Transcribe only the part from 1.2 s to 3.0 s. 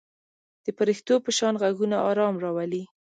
په شان غږونه آرام راولي.